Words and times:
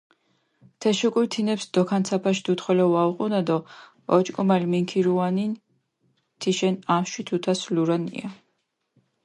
თეშ 0.79 0.99
უკულ 1.07 1.25
თინეფს 1.33 1.65
დოქანცაფაშ 1.73 2.37
დუდი 2.45 2.63
ხოლო 2.63 2.85
ვაუღუნა 2.93 3.41
დო 3.47 3.57
ოჭკომალ 4.15 4.63
მინქირუანინ 4.71 5.51
თიშენ 6.39 6.75
ამშვი 6.95 7.21
თუთას 7.27 7.61
ლურანია. 7.75 8.27